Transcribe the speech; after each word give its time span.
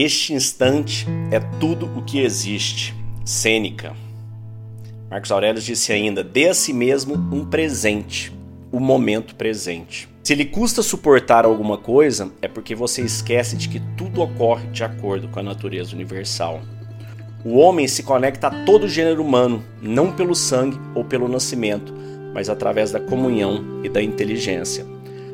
Este 0.00 0.32
instante 0.32 1.08
é 1.28 1.40
tudo 1.58 1.86
o 1.98 2.04
que 2.04 2.20
existe. 2.20 2.94
Sêneca. 3.24 3.96
Marcos 5.10 5.32
Aurélio 5.32 5.60
disse 5.60 5.92
ainda: 5.92 6.22
dê 6.22 6.46
a 6.46 6.54
si 6.54 6.72
mesmo 6.72 7.14
um 7.32 7.44
presente, 7.44 8.32
o 8.70 8.78
momento 8.78 9.34
presente. 9.34 10.08
Se 10.22 10.36
lhe 10.36 10.44
custa 10.44 10.84
suportar 10.84 11.44
alguma 11.44 11.76
coisa, 11.76 12.30
é 12.40 12.46
porque 12.46 12.76
você 12.76 13.02
esquece 13.02 13.56
de 13.56 13.68
que 13.68 13.82
tudo 13.96 14.22
ocorre 14.22 14.68
de 14.68 14.84
acordo 14.84 15.26
com 15.26 15.40
a 15.40 15.42
natureza 15.42 15.96
universal. 15.96 16.60
O 17.44 17.56
homem 17.56 17.88
se 17.88 18.04
conecta 18.04 18.46
a 18.46 18.64
todo 18.64 18.84
o 18.84 18.88
gênero 18.88 19.20
humano, 19.20 19.64
não 19.82 20.12
pelo 20.12 20.36
sangue 20.36 20.78
ou 20.94 21.04
pelo 21.04 21.26
nascimento, 21.26 21.92
mas 22.32 22.48
através 22.48 22.92
da 22.92 23.00
comunhão 23.00 23.82
e 23.82 23.88
da 23.88 24.00
inteligência. 24.00 24.86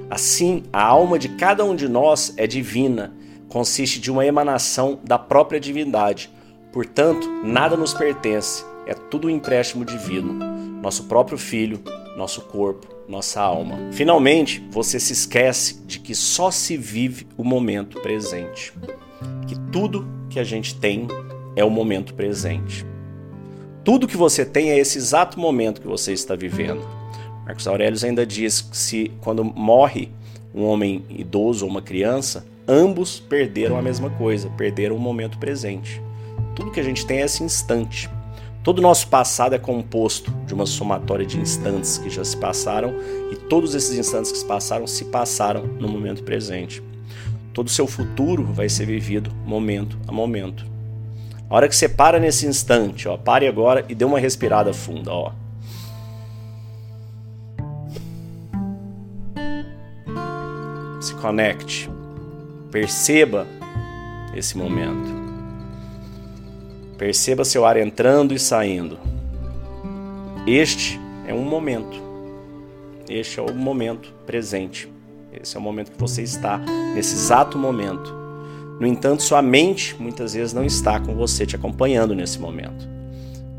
Assim, 0.08 0.62
a 0.72 0.82
alma 0.82 1.18
de 1.18 1.28
cada 1.28 1.66
um 1.66 1.76
de 1.76 1.86
nós 1.86 2.32
é 2.38 2.46
divina, 2.46 3.12
consiste 3.54 4.00
de 4.00 4.10
uma 4.10 4.26
emanação 4.26 4.98
da 5.04 5.16
própria 5.16 5.60
divindade. 5.60 6.28
Portanto, 6.72 7.30
nada 7.44 7.76
nos 7.76 7.94
pertence, 7.94 8.64
é 8.84 8.94
tudo 8.94 9.28
um 9.28 9.30
empréstimo 9.30 9.84
divino. 9.84 10.32
Nosso 10.82 11.04
próprio 11.04 11.38
filho, 11.38 11.80
nosso 12.16 12.40
corpo, 12.40 12.88
nossa 13.08 13.40
alma. 13.40 13.78
Finalmente, 13.92 14.60
você 14.72 14.98
se 14.98 15.12
esquece 15.12 15.80
de 15.86 16.00
que 16.00 16.16
só 16.16 16.50
se 16.50 16.76
vive 16.76 17.28
o 17.36 17.44
momento 17.44 18.00
presente. 18.00 18.72
Que 19.46 19.56
tudo 19.70 20.04
que 20.28 20.40
a 20.40 20.44
gente 20.44 20.74
tem 20.74 21.06
é 21.54 21.64
o 21.64 21.70
momento 21.70 22.12
presente. 22.12 22.84
Tudo 23.84 24.08
que 24.08 24.16
você 24.16 24.44
tem 24.44 24.70
é 24.70 24.78
esse 24.80 24.98
exato 24.98 25.38
momento 25.38 25.80
que 25.80 25.86
você 25.86 26.12
está 26.12 26.34
vivendo. 26.34 26.84
Marcos 27.44 27.68
Aurélio 27.68 28.04
ainda 28.04 28.26
diz 28.26 28.62
que 28.62 28.76
se 28.76 29.12
quando 29.20 29.44
morre 29.44 30.10
um 30.54 30.64
homem 30.64 31.04
idoso 31.10 31.64
ou 31.64 31.70
uma 31.70 31.82
criança, 31.82 32.46
ambos 32.66 33.18
perderam 33.18 33.76
a 33.76 33.82
mesma 33.82 34.08
coisa, 34.10 34.48
perderam 34.50 34.96
o 34.96 35.00
momento 35.00 35.38
presente. 35.38 36.00
Tudo 36.54 36.70
que 36.70 36.80
a 36.80 36.84
gente 36.84 37.04
tem 37.04 37.18
é 37.20 37.24
esse 37.24 37.42
instante. 37.42 38.08
Todo 38.62 38.78
o 38.78 38.82
nosso 38.82 39.08
passado 39.08 39.54
é 39.54 39.58
composto 39.58 40.30
de 40.46 40.54
uma 40.54 40.64
somatória 40.64 41.26
de 41.26 41.38
instantes 41.38 41.98
que 41.98 42.08
já 42.08 42.24
se 42.24 42.36
passaram 42.36 42.94
e 43.30 43.36
todos 43.36 43.74
esses 43.74 43.98
instantes 43.98 44.32
que 44.32 44.38
se 44.38 44.44
passaram 44.46 44.86
se 44.86 45.04
passaram 45.06 45.66
no 45.78 45.88
momento 45.88 46.22
presente. 46.22 46.82
Todo 47.52 47.66
o 47.66 47.70
seu 47.70 47.86
futuro 47.86 48.44
vai 48.44 48.68
ser 48.68 48.86
vivido 48.86 49.30
momento 49.44 49.98
a 50.08 50.12
momento. 50.12 50.64
A 51.50 51.56
hora 51.56 51.68
que 51.68 51.76
você 51.76 51.88
para 51.88 52.18
nesse 52.18 52.46
instante, 52.46 53.06
ó, 53.06 53.18
pare 53.18 53.46
agora 53.46 53.84
e 53.88 53.94
dê 53.94 54.04
uma 54.04 54.18
respirada 54.18 54.72
funda, 54.72 55.12
ó. 55.12 55.32
Se 61.24 61.26
conecte. 61.26 61.90
Perceba 62.70 63.46
esse 64.36 64.58
momento. 64.58 65.08
Perceba 66.98 67.46
seu 67.46 67.64
ar 67.64 67.78
entrando 67.78 68.34
e 68.34 68.38
saindo. 68.38 68.98
Este 70.46 71.00
é 71.26 71.32
um 71.32 71.42
momento. 71.42 71.96
Este 73.08 73.40
é 73.40 73.42
o 73.42 73.54
momento 73.54 74.12
presente. 74.26 74.86
Esse 75.32 75.56
é 75.56 75.58
o 75.58 75.62
momento 75.62 75.92
que 75.92 75.98
você 75.98 76.20
está, 76.20 76.58
nesse 76.94 77.14
exato 77.14 77.56
momento. 77.56 78.12
No 78.78 78.86
entanto, 78.86 79.22
sua 79.22 79.40
mente 79.40 79.96
muitas 79.98 80.34
vezes 80.34 80.52
não 80.52 80.62
está 80.62 81.00
com 81.00 81.14
você 81.14 81.46
te 81.46 81.56
acompanhando 81.56 82.14
nesse 82.14 82.38
momento. 82.38 82.86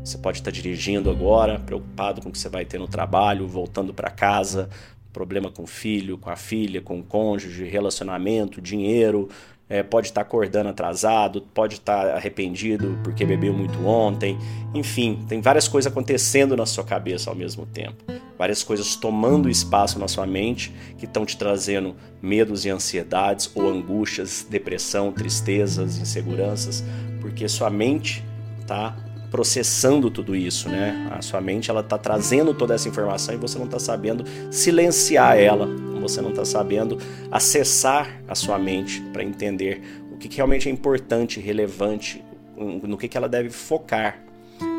Você 0.04 0.18
pode 0.18 0.38
estar 0.38 0.52
dirigindo 0.52 1.10
agora, 1.10 1.58
preocupado 1.58 2.22
com 2.22 2.28
o 2.28 2.32
que 2.32 2.38
você 2.38 2.48
vai 2.48 2.64
ter 2.64 2.78
no 2.78 2.86
trabalho, 2.86 3.48
voltando 3.48 3.92
para 3.92 4.08
casa, 4.08 4.68
problema 5.16 5.50
com 5.50 5.62
o 5.62 5.66
filho, 5.66 6.18
com 6.18 6.28
a 6.28 6.36
filha, 6.36 6.82
com 6.82 6.98
o 6.98 7.02
cônjuge, 7.02 7.64
relacionamento, 7.64 8.60
dinheiro, 8.60 9.30
é, 9.66 9.82
pode 9.82 10.08
estar 10.08 10.20
acordando 10.20 10.68
atrasado, 10.68 11.40
pode 11.40 11.76
estar 11.76 12.14
arrependido 12.14 12.98
porque 13.02 13.24
bebeu 13.24 13.54
muito 13.54 13.82
ontem, 13.86 14.36
enfim, 14.74 15.24
tem 15.26 15.40
várias 15.40 15.66
coisas 15.66 15.90
acontecendo 15.90 16.54
na 16.54 16.66
sua 16.66 16.84
cabeça 16.84 17.30
ao 17.30 17.34
mesmo 17.34 17.64
tempo, 17.64 18.04
várias 18.36 18.62
coisas 18.62 18.94
tomando 18.94 19.48
espaço 19.48 19.98
na 19.98 20.06
sua 20.06 20.26
mente 20.26 20.70
que 20.98 21.06
estão 21.06 21.24
te 21.24 21.38
trazendo 21.38 21.96
medos 22.20 22.66
e 22.66 22.68
ansiedades 22.68 23.50
ou 23.54 23.66
angústias, 23.70 24.46
depressão, 24.48 25.10
tristezas, 25.12 25.96
inseguranças, 25.96 26.84
porque 27.22 27.48
sua 27.48 27.70
mente 27.70 28.22
está 28.60 28.94
processando 29.30 30.10
tudo 30.10 30.34
isso, 30.34 30.68
né? 30.68 31.08
A 31.10 31.22
sua 31.22 31.40
mente 31.40 31.70
ela 31.70 31.80
está 31.80 31.98
trazendo 31.98 32.54
toda 32.54 32.74
essa 32.74 32.88
informação 32.88 33.34
e 33.34 33.38
você 33.38 33.58
não 33.58 33.66
está 33.66 33.78
sabendo 33.78 34.24
silenciar 34.50 35.38
ela 35.38 35.68
você 36.08 36.20
não 36.20 36.30
está 36.30 36.44
sabendo 36.44 36.98
acessar 37.30 38.22
a 38.28 38.34
sua 38.34 38.58
mente 38.58 39.00
para 39.12 39.22
entender 39.22 39.82
o 40.12 40.16
que, 40.16 40.28
que, 40.28 40.36
realmente 40.36 40.68
é 40.68 40.72
importante, 40.72 41.40
relevante, 41.40 42.24
no 42.56 42.96
que, 42.96 43.08
que 43.08 43.16
ela 43.16 43.28
deve 43.28 43.50
focar. 43.50 44.18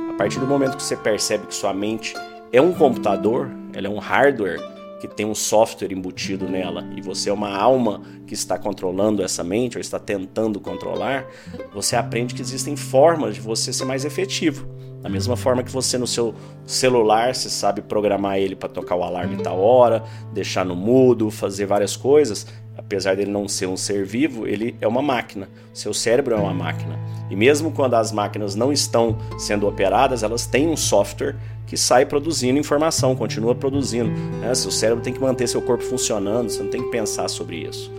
A 0.09 0.13
partir 0.18 0.40
do 0.40 0.47
momento 0.47 0.78
que 0.78 0.84
você 0.84 0.96
percebe 0.96 1.46
que 1.47 1.53
sua 1.53 1.74
mente 1.74 2.16
é 2.52 2.62
um 2.62 2.74
computador, 2.74 3.52
ela 3.74 3.88
é 3.88 3.90
um 3.90 4.00
hardware 4.00 4.59
que 5.00 5.08
tem 5.08 5.25
um 5.25 5.35
software 5.35 5.91
embutido 5.91 6.47
nela 6.47 6.88
e 6.96 7.02
você 7.02 7.30
é 7.30 7.34
uma 7.34 7.56
alma 7.56 8.02
que 8.25 8.34
está 8.34 8.58
controlando 8.58 9.24
essa 9.24 9.44
mente 9.44 9.78
ou 9.78 9.81
está 9.81 10.00
tentando 10.00 10.59
controlar, 10.59 11.25
você 11.74 11.96
aprende 11.96 12.34
que 12.34 12.41
existem 12.41 12.75
formas 12.75 13.35
de 13.35 13.41
você 13.41 13.72
ser 13.72 13.85
mais 13.85 14.06
efetivo. 14.06 14.68
Da 15.02 15.09
mesma 15.09 15.38
forma 15.38 15.63
que 15.63 15.72
você 15.72 15.97
no 15.97 16.08
seu 16.08 16.34
celular, 16.66 17.34
você 17.34 17.50
sabe 17.50 17.81
programar 17.81 18.38
ele 18.38 18.56
para 18.56 18.68
tocar 18.68 18.96
o 18.96 19.03
alarme 19.03 19.38
tal 19.41 19.59
hora, 19.59 20.03
deixar 20.34 20.66
no 20.66 20.75
mudo, 20.75 21.30
fazer 21.30 21.66
várias 21.66 21.96
coisas, 21.96 22.47
apesar 22.78 23.16
dele 23.16 23.31
não 23.31 23.47
ser 23.47 23.68
um 23.68 23.75
ser 23.75 24.06
vivo, 24.06 24.47
ele 24.47 24.75
é 24.80 24.88
uma 24.88 25.02
máquina. 25.02 25.50
Seu 25.74 25.94
cérebro 25.94 26.35
é 26.35 26.38
uma 26.38 26.53
máquina. 26.53 26.97
E 27.30 27.35
mesmo 27.35 27.72
quando 27.72 27.96
as 27.96 28.12
máquinas 28.12 28.56
não 28.56 28.72
estão 28.72 29.18
sendo 29.38 29.68
operadas, 29.68 30.24
elas 30.24 30.46
têm 30.46 30.69
um 30.69 30.78
software 30.78 31.35
que 31.66 31.75
sai 31.75 32.06
produzindo 32.06 32.58
informação, 32.58 33.16
continua 33.16 33.53
produzindo. 33.53 34.09
Né? 34.40 34.56
Seu 34.56 34.72
cérebro 34.72 35.03
tem 35.03 35.14
que 35.14 35.19
manter 35.19 35.47
seu 35.47 35.62
corpo 35.62 35.84
funcionando, 35.84 36.50
você 36.50 36.64
não 36.64 36.69
tem 36.69 36.81
que 36.81 36.90
pensar 36.90 37.28
sobre 37.28 37.58
isso. 37.58 37.91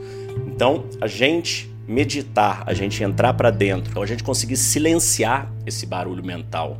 Então, 0.47 0.85
a 1.01 1.07
gente 1.07 1.71
meditar, 1.89 2.63
a 2.67 2.75
gente 2.75 3.03
entrar 3.03 3.33
para 3.33 3.51
dentro, 3.51 4.03
a 4.03 4.07
gente 4.07 4.23
conseguir 4.23 4.59
silenciar 4.59 5.51
esse 5.65 5.87
barulho 5.87 6.23
mental, 6.23 6.77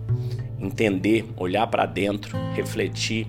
entender, 0.61 1.27
olhar 1.35 1.67
para 1.67 1.87
dentro, 1.87 2.37
refletir, 2.55 3.27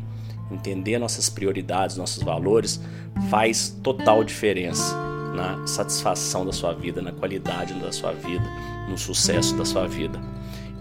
entender 0.51 0.99
nossas 0.99 1.29
prioridades, 1.29 1.95
nossos 1.95 2.21
valores, 2.21 2.81
faz 3.29 3.69
total 3.81 4.25
diferença 4.25 4.93
na 5.33 5.65
satisfação 5.65 6.45
da 6.45 6.51
sua 6.51 6.73
vida, 6.73 7.01
na 7.01 7.13
qualidade 7.13 7.73
da 7.75 7.93
sua 7.93 8.11
vida, 8.11 8.43
no 8.89 8.97
sucesso 8.97 9.55
da 9.55 9.63
sua 9.63 9.87
vida. 9.87 10.19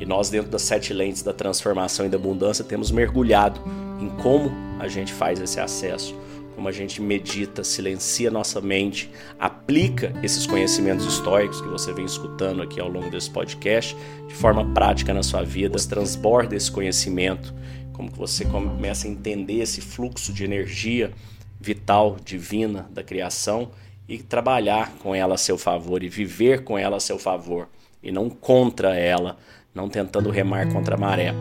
E 0.00 0.06
nós, 0.06 0.30
dentro 0.30 0.50
das 0.50 0.62
sete 0.62 0.92
lentes 0.92 1.22
da 1.22 1.32
transformação 1.32 2.06
e 2.06 2.08
da 2.08 2.16
abundância, 2.16 2.64
temos 2.64 2.90
mergulhado 2.90 3.60
em 4.00 4.08
como 4.22 4.50
a 4.80 4.88
gente 4.88 5.12
faz 5.12 5.40
esse 5.40 5.60
acesso, 5.60 6.14
como 6.58 6.68
a 6.68 6.72
gente 6.72 7.00
medita, 7.00 7.62
silencia 7.62 8.32
nossa 8.32 8.60
mente, 8.60 9.08
aplica 9.38 10.12
esses 10.24 10.44
conhecimentos 10.44 11.06
históricos 11.06 11.60
que 11.60 11.68
você 11.68 11.92
vem 11.92 12.04
escutando 12.04 12.60
aqui 12.60 12.80
ao 12.80 12.88
longo 12.88 13.08
desse 13.08 13.30
podcast 13.30 13.96
de 14.26 14.34
forma 14.34 14.64
prática 14.74 15.14
na 15.14 15.22
sua 15.22 15.44
vida, 15.44 15.78
transborda 15.88 16.56
esse 16.56 16.68
conhecimento, 16.68 17.54
como 17.92 18.10
que 18.10 18.18
você 18.18 18.44
começa 18.44 19.06
a 19.06 19.10
entender 19.10 19.60
esse 19.60 19.80
fluxo 19.80 20.32
de 20.32 20.42
energia 20.42 21.12
vital, 21.60 22.16
divina 22.24 22.90
da 22.90 23.04
criação 23.04 23.70
e 24.08 24.18
trabalhar 24.18 24.94
com 24.98 25.14
ela 25.14 25.36
a 25.36 25.38
seu 25.38 25.56
favor 25.56 26.02
e 26.02 26.08
viver 26.08 26.64
com 26.64 26.76
ela 26.76 26.96
a 26.96 27.00
seu 27.00 27.20
favor 27.20 27.68
e 28.02 28.10
não 28.10 28.28
contra 28.28 28.96
ela 28.96 29.38
não 29.72 29.88
tentando 29.88 30.28
remar 30.28 30.72
contra 30.72 30.96
a 30.96 30.98
maré. 30.98 31.32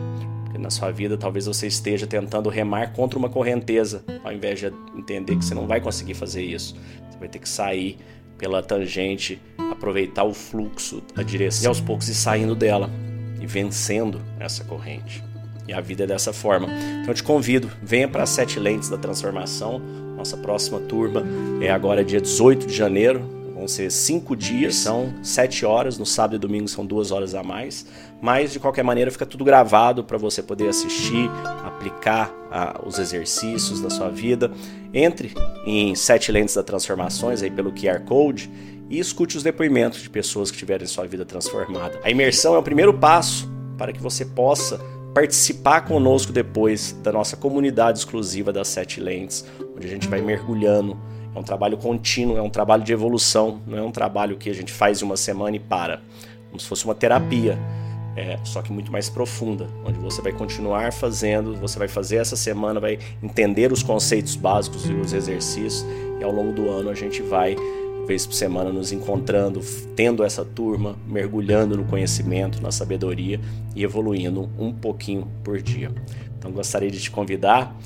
Na 0.58 0.70
sua 0.70 0.90
vida 0.90 1.16
talvez 1.16 1.46
você 1.46 1.66
esteja 1.66 2.06
tentando 2.06 2.48
remar 2.48 2.92
contra 2.92 3.18
uma 3.18 3.28
correnteza, 3.28 4.04
ao 4.24 4.32
invés 4.32 4.58
de 4.58 4.72
entender 4.96 5.36
que 5.36 5.44
você 5.44 5.54
não 5.54 5.66
vai 5.66 5.80
conseguir 5.80 6.14
fazer 6.14 6.42
isso. 6.42 6.76
Você 7.08 7.18
vai 7.18 7.28
ter 7.28 7.38
que 7.38 7.48
sair 7.48 7.96
pela 8.36 8.62
tangente, 8.62 9.40
aproveitar 9.70 10.24
o 10.24 10.34
fluxo, 10.34 11.02
a 11.16 11.22
direção, 11.22 11.64
e 11.64 11.68
aos 11.68 11.80
poucos 11.80 12.08
ir 12.08 12.14
saindo 12.14 12.54
dela 12.54 12.90
e 13.40 13.46
vencendo 13.46 14.20
essa 14.38 14.64
corrente. 14.64 15.22
E 15.66 15.72
a 15.72 15.80
vida 15.80 16.04
é 16.04 16.06
dessa 16.06 16.32
forma. 16.32 16.66
Então 16.66 17.08
eu 17.08 17.14
te 17.14 17.22
convido, 17.22 17.70
venha 17.82 18.08
para 18.08 18.22
as 18.22 18.30
Sete 18.30 18.58
Lentes 18.58 18.88
da 18.88 18.96
Transformação. 18.96 19.78
Nossa 20.16 20.36
próxima 20.36 20.80
turma 20.80 21.22
é 21.60 21.70
agora 21.70 22.04
dia 22.04 22.20
18 22.20 22.66
de 22.66 22.74
janeiro, 22.74 23.37
Vão 23.58 23.66
ser 23.66 23.90
cinco 23.90 24.36
dias, 24.36 24.76
são 24.76 25.12
sete 25.20 25.66
horas. 25.66 25.98
No 25.98 26.06
sábado 26.06 26.36
e 26.36 26.38
domingo 26.38 26.68
são 26.68 26.86
duas 26.86 27.10
horas 27.10 27.34
a 27.34 27.42
mais. 27.42 27.84
Mas 28.22 28.52
de 28.52 28.60
qualquer 28.60 28.84
maneira 28.84 29.10
fica 29.10 29.26
tudo 29.26 29.44
gravado 29.44 30.04
para 30.04 30.16
você 30.16 30.40
poder 30.40 30.68
assistir, 30.68 31.28
aplicar 31.64 32.32
ah, 32.52 32.80
os 32.86 33.00
exercícios 33.00 33.80
da 33.80 33.90
sua 33.90 34.10
vida. 34.10 34.52
Entre 34.94 35.34
em 35.66 35.92
Sete 35.96 36.30
Lentes 36.30 36.54
da 36.54 36.62
Transformações 36.62 37.42
aí 37.42 37.50
pelo 37.50 37.72
QR 37.72 38.00
Code 38.06 38.48
e 38.88 39.00
escute 39.00 39.36
os 39.36 39.42
depoimentos 39.42 40.02
de 40.02 40.08
pessoas 40.08 40.52
que 40.52 40.56
tiverem 40.56 40.86
sua 40.86 41.08
vida 41.08 41.24
transformada. 41.24 41.98
A 42.04 42.10
imersão 42.10 42.54
é 42.54 42.58
o 42.58 42.62
primeiro 42.62 42.94
passo 42.94 43.50
para 43.76 43.92
que 43.92 44.00
você 44.00 44.24
possa 44.24 44.78
participar 45.12 45.80
conosco 45.80 46.30
depois 46.30 46.92
da 47.02 47.10
nossa 47.10 47.36
comunidade 47.36 47.98
exclusiva 47.98 48.52
das 48.52 48.68
Sete 48.68 49.00
Lentes, 49.00 49.44
onde 49.76 49.84
a 49.84 49.90
gente 49.90 50.06
vai 50.06 50.20
mergulhando 50.20 50.96
É 51.38 51.40
um 51.40 51.44
trabalho 51.44 51.76
contínuo, 51.76 52.36
é 52.36 52.42
um 52.42 52.50
trabalho 52.50 52.82
de 52.82 52.92
evolução, 52.92 53.60
não 53.64 53.78
é 53.78 53.82
um 53.82 53.92
trabalho 53.92 54.36
que 54.36 54.50
a 54.50 54.52
gente 54.52 54.72
faz 54.72 55.00
em 55.00 55.04
uma 55.04 55.16
semana 55.16 55.54
e 55.54 55.60
para. 55.60 56.00
Como 56.48 56.58
se 56.58 56.66
fosse 56.66 56.84
uma 56.84 56.96
terapia, 56.96 57.56
é, 58.16 58.36
só 58.42 58.60
que 58.60 58.72
muito 58.72 58.90
mais 58.90 59.08
profunda, 59.08 59.68
onde 59.84 60.00
você 60.00 60.20
vai 60.20 60.32
continuar 60.32 60.92
fazendo, 60.92 61.54
você 61.54 61.78
vai 61.78 61.86
fazer 61.86 62.16
essa 62.16 62.34
semana, 62.34 62.80
vai 62.80 62.98
entender 63.22 63.70
os 63.70 63.84
conceitos 63.84 64.34
básicos 64.34 64.90
e 64.90 64.92
os 64.92 65.12
exercícios, 65.12 65.86
e 66.18 66.24
ao 66.24 66.32
longo 66.32 66.52
do 66.52 66.68
ano 66.68 66.90
a 66.90 66.94
gente 66.94 67.22
vai 67.22 67.54
vez 68.04 68.26
por 68.26 68.34
semana 68.34 68.72
nos 68.72 68.90
encontrando, 68.90 69.60
tendo 69.94 70.24
essa 70.24 70.44
turma, 70.44 70.96
mergulhando 71.06 71.76
no 71.76 71.84
conhecimento, 71.84 72.60
na 72.60 72.72
sabedoria 72.72 73.38
e 73.76 73.84
evoluindo 73.84 74.50
um 74.58 74.72
pouquinho 74.72 75.28
por 75.44 75.62
dia. 75.62 75.92
Então 76.36 76.50
gostaria 76.50 76.90
de 76.90 77.00
te 77.00 77.12
convidar 77.12 77.76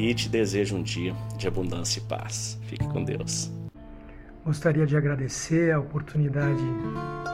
e 0.00 0.14
te 0.14 0.30
desejo 0.30 0.76
um 0.76 0.82
dia 0.82 1.14
de 1.36 1.46
abundância 1.46 2.00
e 2.00 2.02
paz. 2.02 2.58
Fique 2.66 2.86
com 2.88 3.04
Deus. 3.04 3.50
Gostaria 4.42 4.86
de 4.86 4.96
agradecer 4.96 5.72
a 5.72 5.78
oportunidade 5.78 6.62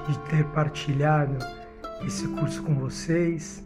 de 0.08 0.18
ter 0.28 0.44
partilhado 0.46 1.38
esse 2.04 2.26
curso 2.26 2.64
com 2.64 2.74
vocês. 2.74 3.62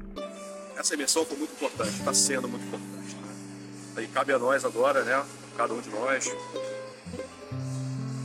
Essa 0.76 0.94
imersão 0.94 1.24
foi 1.24 1.38
muito 1.38 1.52
importante, 1.54 1.90
está 1.90 2.12
sendo 2.12 2.46
muito 2.46 2.64
importante. 2.66 3.16
Né? 3.16 3.32
Aí 3.96 4.06
cabe 4.08 4.34
a 4.34 4.38
nós 4.38 4.66
agora, 4.66 5.02
né? 5.02 5.24
Cada 5.56 5.72
um 5.72 5.80
de 5.80 5.88
nós 5.88 6.30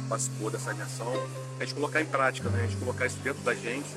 participou 0.09 0.51
dessa 0.51 0.71
imersão, 0.71 1.11
a 1.57 1.63
gente 1.63 1.73
colocar 1.73 2.01
em 2.01 2.05
prática, 2.05 2.49
né? 2.49 2.63
A 2.63 2.67
gente 2.67 2.77
colocar 2.77 3.05
isso 3.05 3.17
dentro 3.19 3.41
da 3.43 3.55
gente 3.55 3.87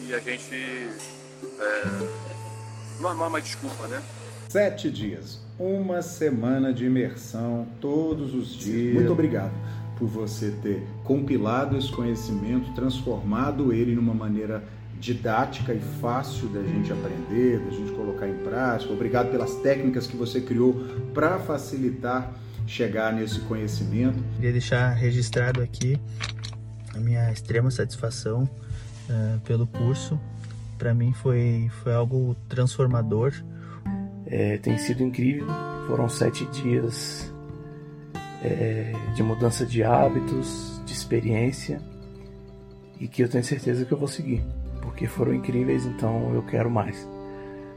e 0.00 0.12
a 0.12 0.18
gente 0.18 0.54
é, 0.54 1.84
não 3.00 3.08
armar 3.08 3.30
mais 3.30 3.44
desculpa, 3.44 3.86
né? 3.86 4.02
Sete 4.52 4.90
dias, 4.90 5.40
uma 5.58 6.02
semana 6.02 6.74
de 6.74 6.84
imersão, 6.84 7.66
todos 7.80 8.34
os 8.34 8.48
dias. 8.48 8.96
Muito 8.96 9.10
obrigado 9.10 9.54
por 9.98 10.06
você 10.06 10.50
ter 10.62 10.86
compilado 11.04 11.74
esse 11.74 11.90
conhecimento, 11.90 12.70
transformado 12.74 13.72
ele 13.72 13.94
numa 13.94 14.12
maneira 14.12 14.62
didática 15.00 15.72
e 15.72 15.80
fácil 16.02 16.50
da 16.50 16.62
gente 16.64 16.92
aprender, 16.92 17.60
da 17.60 17.70
gente 17.70 17.92
colocar 17.92 18.28
em 18.28 18.36
prática. 18.44 18.92
Obrigado 18.92 19.30
pelas 19.30 19.54
técnicas 19.54 20.06
que 20.06 20.18
você 20.18 20.38
criou 20.38 20.84
para 21.14 21.38
facilitar 21.38 22.30
chegar 22.66 23.10
nesse 23.10 23.40
conhecimento. 23.40 24.22
Queria 24.34 24.52
deixar 24.52 24.90
registrado 24.90 25.62
aqui 25.62 25.98
a 26.94 26.98
minha 26.98 27.32
extrema 27.32 27.70
satisfação 27.70 28.42
uh, 29.08 29.40
pelo 29.46 29.66
curso. 29.66 30.20
Para 30.76 30.92
mim 30.92 31.14
foi, 31.14 31.70
foi 31.82 31.94
algo 31.94 32.36
transformador. 32.50 33.32
É, 34.32 34.56
tem 34.56 34.78
sido 34.78 35.02
incrível. 35.02 35.46
Foram 35.86 36.08
sete 36.08 36.46
dias 36.46 37.30
é, 38.42 38.94
de 39.14 39.22
mudança 39.22 39.66
de 39.66 39.84
hábitos, 39.84 40.80
de 40.86 40.92
experiência 40.94 41.82
e 42.98 43.06
que 43.06 43.22
eu 43.22 43.28
tenho 43.28 43.44
certeza 43.44 43.84
que 43.84 43.92
eu 43.92 43.98
vou 43.98 44.08
seguir, 44.08 44.42
porque 44.80 45.06
foram 45.06 45.34
incríveis, 45.34 45.84
então 45.84 46.34
eu 46.34 46.42
quero 46.44 46.70
mais, 46.70 47.06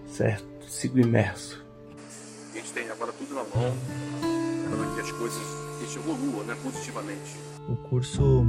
certo? 0.07 0.45
Sigo 0.69 0.97
imerso. 0.97 1.61
A 2.53 2.57
gente 2.57 2.71
tem 2.71 2.89
agora 2.89 3.11
tudo 3.11 3.35
na 3.35 3.43
mão, 3.43 3.75
para 4.69 4.95
que 4.95 5.01
as 5.01 5.11
coisas 5.11 5.43
evoluam 5.93 6.45
né, 6.45 6.55
positivamente. 6.63 7.35
O 7.67 7.75
curso, 7.89 8.45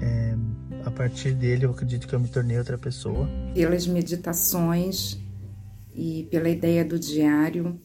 é, 0.00 0.34
a 0.86 0.90
partir 0.90 1.32
dele, 1.32 1.66
eu 1.66 1.70
acredito 1.70 2.08
que 2.08 2.14
eu 2.14 2.20
me 2.20 2.28
tornei 2.28 2.56
outra 2.56 2.78
pessoa. 2.78 3.28
Pelas 3.54 3.86
meditações 3.86 5.21
e 5.94 6.28
pela 6.30 6.48
ideia 6.48 6.84
do 6.84 6.98
diário, 6.98 7.78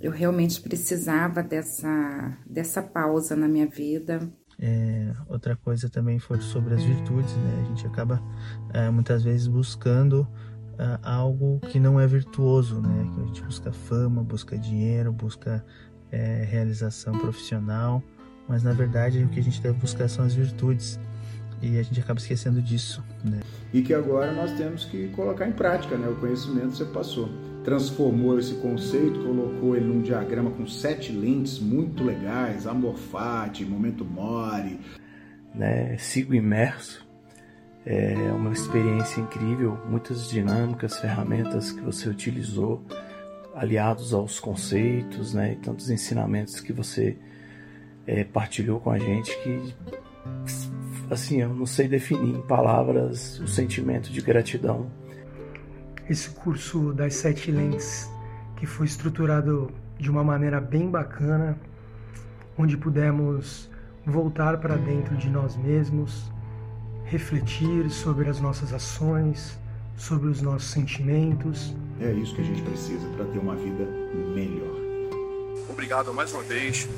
eu 0.00 0.10
realmente 0.10 0.60
precisava 0.60 1.42
dessa, 1.42 2.36
dessa 2.46 2.82
pausa 2.82 3.34
na 3.34 3.48
minha 3.48 3.66
vida. 3.66 4.30
É, 4.58 5.12
outra 5.28 5.54
coisa 5.54 5.88
também 5.88 6.18
foi 6.18 6.40
sobre 6.40 6.74
as 6.74 6.82
virtudes, 6.82 7.34
né? 7.36 7.62
A 7.62 7.68
gente 7.68 7.86
acaba 7.86 8.22
é, 8.72 8.90
muitas 8.90 9.22
vezes 9.22 9.46
buscando 9.46 10.26
é, 10.78 10.98
algo 11.02 11.60
que 11.60 11.78
não 11.78 12.00
é 12.00 12.06
virtuoso, 12.06 12.80
né? 12.80 13.10
Que 13.14 13.20
a 13.20 13.26
gente 13.26 13.42
busca 13.42 13.72
fama, 13.72 14.22
busca 14.22 14.58
dinheiro, 14.58 15.12
busca 15.12 15.64
é, 16.10 16.44
realização 16.44 17.18
profissional, 17.18 18.02
mas 18.48 18.62
na 18.62 18.72
verdade 18.72 19.22
o 19.24 19.28
que 19.28 19.40
a 19.40 19.42
gente 19.42 19.60
deve 19.60 19.78
buscar 19.78 20.08
são 20.08 20.24
as 20.24 20.34
virtudes 20.34 20.98
e 21.62 21.78
a 21.78 21.82
gente 21.82 22.00
acaba 22.00 22.18
esquecendo 22.18 22.60
disso. 22.60 23.02
Né? 23.24 23.40
E 23.72 23.82
que 23.82 23.94
agora 23.94 24.32
nós 24.32 24.52
temos 24.52 24.84
que 24.84 25.08
colocar 25.08 25.48
em 25.48 25.52
prática, 25.52 25.96
né? 25.96 26.08
O 26.08 26.16
conhecimento 26.16 26.76
você 26.76 26.84
passou, 26.84 27.28
transformou 27.64 28.38
esse 28.38 28.54
conceito, 28.54 29.20
colocou 29.24 29.76
ele 29.76 29.86
num 29.86 30.02
diagrama 30.02 30.50
com 30.50 30.66
sete 30.66 31.12
lentes 31.12 31.58
muito 31.58 32.04
legais, 32.04 32.66
amor 32.66 32.96
fati, 32.96 33.64
momento 33.64 34.04
mori. 34.04 34.80
Né? 35.54 35.96
Sigo 35.98 36.34
imerso. 36.34 37.06
É 37.88 38.32
uma 38.32 38.52
experiência 38.52 39.20
incrível, 39.20 39.78
muitas 39.88 40.28
dinâmicas, 40.28 40.98
ferramentas 40.98 41.70
que 41.70 41.80
você 41.80 42.08
utilizou 42.08 42.84
aliados 43.54 44.12
aos 44.12 44.38
conceitos, 44.38 45.32
né, 45.32 45.52
e 45.52 45.56
tantos 45.56 45.88
ensinamentos 45.88 46.60
que 46.60 46.72
você 46.72 47.16
é, 48.06 48.22
partilhou 48.22 48.78
com 48.78 48.90
a 48.90 48.98
gente 48.98 49.30
que, 49.42 49.74
assim, 51.10 51.40
eu 51.40 51.48
não 51.48 51.66
sei 51.66 51.88
definir 51.88 52.36
em 52.36 52.42
palavras 52.42 53.38
o 53.40 53.48
sentimento 53.48 54.10
de 54.10 54.20
gratidão. 54.20 54.90
Esse 56.08 56.30
curso 56.30 56.92
das 56.92 57.14
sete 57.14 57.50
lentes, 57.50 58.10
que 58.56 58.66
foi 58.66 58.86
estruturado 58.86 59.70
de 59.98 60.10
uma 60.10 60.22
maneira 60.22 60.60
bem 60.60 60.90
bacana, 60.90 61.58
onde 62.56 62.76
pudemos 62.76 63.68
voltar 64.04 64.58
para 64.58 64.76
dentro 64.76 65.16
de 65.16 65.28
nós 65.28 65.56
mesmos, 65.56 66.30
refletir 67.04 67.90
sobre 67.90 68.28
as 68.28 68.40
nossas 68.40 68.72
ações, 68.72 69.58
sobre 69.96 70.28
os 70.28 70.40
nossos 70.40 70.70
sentimentos. 70.70 71.74
É 72.00 72.12
isso 72.12 72.34
que 72.34 72.42
a 72.42 72.44
gente 72.44 72.62
precisa 72.62 73.08
para 73.10 73.24
ter 73.26 73.38
uma 73.38 73.56
vida 73.56 73.84
melhor. 74.34 74.76
Obrigado 75.68 76.12
mais 76.12 76.32
uma 76.32 76.42
vez 76.42 76.88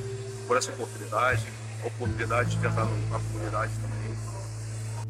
por 0.46 0.56
essa 0.56 0.70
oportunidade, 0.70 1.46
a 1.82 1.86
oportunidade 1.86 2.50
de 2.50 2.56
entrar 2.56 2.84
na 3.10 3.18
comunidade 3.18 3.72
também. 3.80 3.97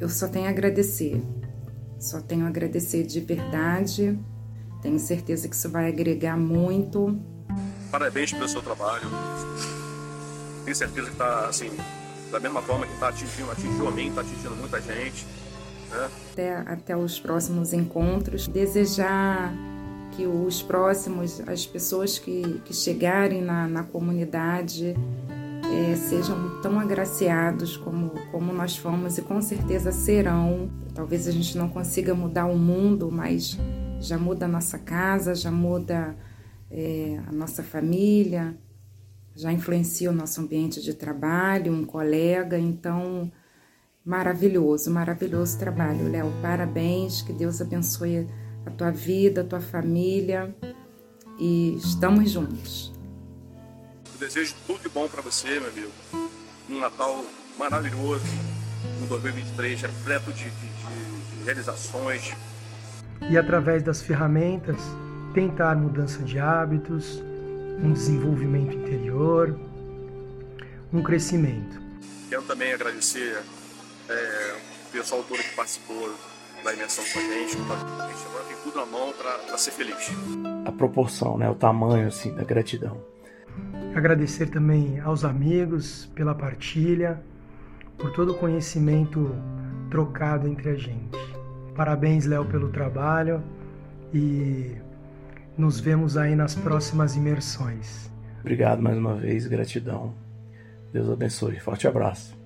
Eu 0.00 0.08
só 0.08 0.28
tenho 0.28 0.46
a 0.46 0.50
agradecer, 0.50 1.20
só 1.98 2.20
tenho 2.20 2.44
a 2.44 2.48
agradecer 2.48 3.04
de 3.04 3.20
verdade. 3.20 4.18
Tenho 4.80 4.98
certeza 4.98 5.48
que 5.48 5.56
isso 5.56 5.68
vai 5.68 5.88
agregar 5.88 6.36
muito. 6.36 7.18
Parabéns 7.90 8.32
pelo 8.32 8.48
seu 8.48 8.62
trabalho. 8.62 9.08
Tenho 10.64 10.76
certeza 10.76 11.06
que 11.06 11.12
está 11.12 11.48
assim, 11.48 11.70
da 12.30 12.38
mesma 12.38 12.62
forma 12.62 12.86
que 12.86 12.92
está 12.92 13.08
atingindo, 13.08 13.50
atingiu 13.50 13.88
a 13.88 13.90
mim, 13.90 14.08
está 14.08 14.20
atingindo 14.20 14.54
muita 14.54 14.80
gente. 14.80 15.26
Né? 15.90 16.10
Até, 16.32 16.56
até 16.58 16.96
os 16.96 17.18
próximos 17.18 17.72
encontros. 17.72 18.46
Desejar 18.46 19.52
que 20.12 20.26
os 20.26 20.62
próximos, 20.62 21.40
as 21.48 21.66
pessoas 21.66 22.18
que, 22.18 22.60
que 22.64 22.74
chegarem 22.74 23.42
na, 23.42 23.66
na 23.66 23.82
comunidade, 23.82 24.94
é, 25.72 25.96
sejam 25.96 26.60
tão 26.60 26.78
agraciados 26.78 27.76
como, 27.76 28.10
como 28.30 28.52
nós 28.52 28.76
fomos 28.76 29.18
e 29.18 29.22
com 29.22 29.40
certeza 29.40 29.92
serão. 29.92 30.70
Talvez 30.94 31.26
a 31.28 31.30
gente 31.30 31.56
não 31.56 31.68
consiga 31.68 32.14
mudar 32.14 32.46
o 32.46 32.56
mundo, 32.56 33.10
mas 33.10 33.58
já 34.00 34.18
muda 34.18 34.46
a 34.46 34.48
nossa 34.48 34.78
casa, 34.78 35.34
já 35.34 35.50
muda 35.50 36.16
é, 36.70 37.20
a 37.26 37.32
nossa 37.32 37.62
família, 37.62 38.56
já 39.34 39.52
influencia 39.52 40.10
o 40.10 40.14
nosso 40.14 40.40
ambiente 40.40 40.82
de 40.82 40.94
trabalho, 40.94 41.72
um 41.72 41.84
colega. 41.84 42.58
Então, 42.58 43.30
Maravilhoso, 44.08 44.90
maravilhoso 44.90 45.58
trabalho, 45.58 46.10
Léo. 46.10 46.32
Parabéns, 46.40 47.20
que 47.20 47.30
Deus 47.30 47.60
abençoe 47.60 48.26
a 48.64 48.70
tua 48.70 48.90
vida, 48.90 49.42
a 49.42 49.44
tua 49.44 49.60
família 49.60 50.56
e 51.38 51.74
estamos 51.76 52.30
juntos. 52.30 52.97
Eu 54.20 54.26
desejo 54.26 54.52
tudo 54.66 54.80
de 54.80 54.88
bom 54.88 55.06
para 55.06 55.22
você, 55.22 55.60
meu 55.60 55.68
amigo. 55.68 55.92
Um 56.68 56.80
Natal 56.80 57.24
maravilhoso, 57.56 58.24
um 59.00 59.06
2023 59.06 59.80
repleto 59.80 60.32
de, 60.32 60.50
de, 60.50 61.36
de 61.38 61.44
realizações. 61.44 62.34
E 63.30 63.38
através 63.38 63.80
das 63.80 64.02
ferramentas, 64.02 64.76
tentar 65.32 65.76
mudança 65.76 66.20
de 66.24 66.36
hábitos, 66.36 67.22
um 67.80 67.92
desenvolvimento 67.92 68.74
interior, 68.74 69.56
um 70.92 71.00
crescimento. 71.00 71.80
Quero 72.28 72.42
também 72.42 72.72
agradecer 72.72 73.40
é, 74.08 74.56
o 74.88 74.90
pessoal 74.90 75.22
todo 75.22 75.40
que 75.40 75.54
participou 75.54 76.12
da 76.64 76.74
imersão 76.74 77.04
com 77.04 77.20
a 77.20 77.22
gente. 77.22 77.56
A 77.56 78.08
gente 78.08 78.26
agora 78.26 78.44
tem 78.48 78.56
tudo 78.64 78.78
na 78.78 78.86
mão 78.86 79.12
para 79.12 79.56
ser 79.58 79.70
feliz. 79.70 80.10
A 80.64 80.72
proporção, 80.72 81.38
né, 81.38 81.48
o 81.48 81.54
tamanho 81.54 82.08
assim 82.08 82.34
da 82.34 82.42
gratidão. 82.42 83.00
Agradecer 83.98 84.46
também 84.46 85.00
aos 85.00 85.24
amigos 85.24 86.08
pela 86.14 86.32
partilha, 86.32 87.20
por 87.98 88.12
todo 88.12 88.30
o 88.30 88.34
conhecimento 88.38 89.34
trocado 89.90 90.46
entre 90.46 90.70
a 90.70 90.76
gente. 90.76 91.18
Parabéns, 91.74 92.24
Léo, 92.24 92.44
pelo 92.44 92.68
trabalho 92.68 93.42
e 94.14 94.76
nos 95.56 95.80
vemos 95.80 96.16
aí 96.16 96.36
nas 96.36 96.54
próximas 96.54 97.16
imersões. 97.16 98.08
Obrigado 98.38 98.80
mais 98.80 98.96
uma 98.96 99.16
vez, 99.16 99.48
gratidão 99.48 100.14
Deus 100.92 101.10
abençoe. 101.10 101.58
Forte 101.58 101.88
abraço. 101.88 102.38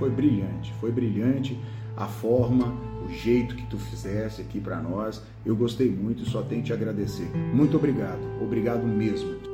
Foi 0.00 0.10
brilhante, 0.10 0.74
foi 0.80 0.90
brilhante 0.90 1.56
a 1.96 2.06
forma, 2.06 2.74
o 3.06 3.08
jeito 3.10 3.54
que 3.54 3.64
tu 3.68 3.78
fizesse 3.78 4.42
aqui 4.42 4.60
para 4.60 4.82
nós. 4.82 5.22
Eu 5.46 5.54
gostei 5.54 5.88
muito 5.88 6.24
e 6.24 6.26
só 6.26 6.42
tenho 6.42 6.62
que 6.62 6.66
te 6.66 6.72
agradecer. 6.72 7.30
Muito 7.54 7.76
obrigado, 7.76 8.18
obrigado 8.42 8.84
mesmo. 8.84 9.53